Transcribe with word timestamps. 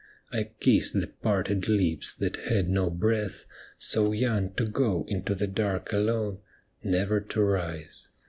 I 0.33 0.49
kissed 0.59 0.99
the 0.99 1.05
parted 1.05 1.69
lips 1.69 2.11
that 2.15 2.35
had 2.37 2.67
no 2.69 2.89
breath, 2.89 3.45
So 3.77 4.13
young 4.13 4.51
to 4.55 4.65
go 4.65 5.05
into 5.07 5.35
the 5.35 5.45
dark 5.45 5.93
alone. 5.93 6.39
Never 6.83 7.19
to 7.21 7.41
rise. 7.43 8.09